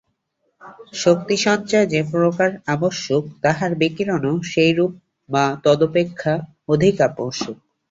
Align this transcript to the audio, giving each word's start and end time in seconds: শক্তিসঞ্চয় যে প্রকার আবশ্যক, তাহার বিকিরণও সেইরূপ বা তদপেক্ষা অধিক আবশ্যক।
শক্তিসঞ্চয় 0.93 1.87
যে 1.87 1.99
প্রকার 2.11 2.49
আবশ্যক, 2.67 3.23
তাহার 3.41 3.71
বিকিরণও 3.75 4.33
সেইরূপ 4.43 4.91
বা 5.29 5.45
তদপেক্ষা 5.63 6.33
অধিক 6.67 6.95
আবশ্যক। 7.01 7.55